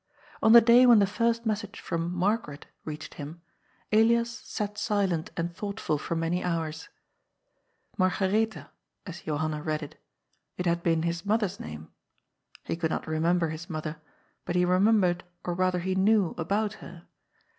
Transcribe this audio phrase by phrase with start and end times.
[0.41, 3.43] On the day when the first message from ^^ Margaret" reached him,
[3.93, 6.89] Elias sat silent and thoughtful for many hours.
[7.95, 8.71] ^' Margaretha,"
[9.05, 10.01] as Johanna read it.
[10.57, 11.91] It had been his mother's name.
[12.63, 13.97] He could not remember his mother,
[14.43, 17.05] but he remem bered, or rather he knew, about her.